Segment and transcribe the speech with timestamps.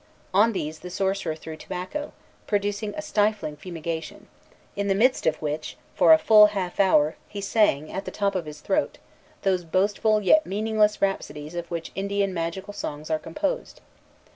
[0.33, 2.11] On these the sorcerer threw tobacco,
[2.47, 4.25] producing a stifling fumigation;
[4.75, 8.33] in the midst of which, for a full half hour, he sang, at the top
[8.33, 8.97] of his throat,
[9.43, 13.79] those boastful, yet meaningless, rhapsodies of which Indian magical songs are composed.